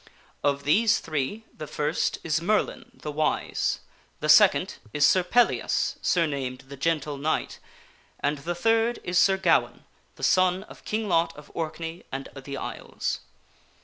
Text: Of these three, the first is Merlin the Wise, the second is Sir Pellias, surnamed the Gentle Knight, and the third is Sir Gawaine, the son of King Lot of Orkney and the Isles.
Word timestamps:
Of 0.43 0.63
these 0.63 0.97
three, 0.97 1.45
the 1.55 1.67
first 1.67 2.17
is 2.23 2.41
Merlin 2.41 2.89
the 2.91 3.11
Wise, 3.11 3.81
the 4.19 4.29
second 4.29 4.77
is 4.93 5.05
Sir 5.05 5.21
Pellias, 5.23 5.97
surnamed 6.01 6.61
the 6.69 6.75
Gentle 6.75 7.17
Knight, 7.17 7.59
and 8.19 8.39
the 8.39 8.55
third 8.55 8.97
is 9.03 9.19
Sir 9.19 9.37
Gawaine, 9.37 9.83
the 10.15 10.23
son 10.23 10.63
of 10.63 10.85
King 10.85 11.07
Lot 11.07 11.37
of 11.37 11.51
Orkney 11.53 12.03
and 12.11 12.29
the 12.33 12.57
Isles. 12.57 13.19